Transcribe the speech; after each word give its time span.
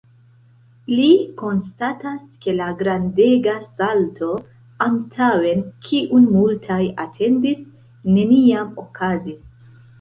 Li 0.99 1.09
konstatas, 1.41 2.23
ke 2.45 2.55
la 2.61 2.69
grandega 2.79 3.53
salto 3.67 4.31
antaŭen, 4.87 5.63
kiun 5.91 6.29
multaj 6.33 6.83
atendis, 7.07 7.65
neniam 8.19 8.77
okazis. 8.89 9.49